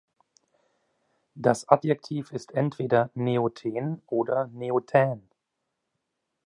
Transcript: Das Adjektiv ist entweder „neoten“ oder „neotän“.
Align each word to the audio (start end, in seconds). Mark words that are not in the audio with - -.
Das 1.35 1.69
Adjektiv 1.69 2.31
ist 2.31 2.53
entweder 2.53 3.11
„neoten“ 3.13 4.01
oder 4.07 4.47
„neotän“. 4.47 5.29